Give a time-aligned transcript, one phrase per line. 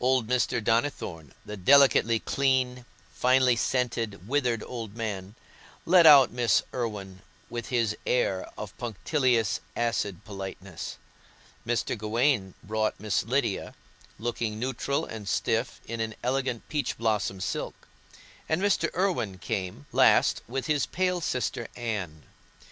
[0.00, 0.58] Old Mr.
[0.60, 2.84] Donnithorne, the delicately clean,
[3.14, 5.36] finely scented, withered old man,
[5.86, 10.96] led out Miss Irwine, with his air of punctilious, acid politeness;
[11.64, 11.96] Mr.
[11.96, 13.72] Gawaine brought Miss Lydia,
[14.18, 17.86] looking neutral and stiff in an elegant peach blossom silk;
[18.48, 18.90] and Mr.
[18.96, 22.24] Irwine came last with his pale sister Anne.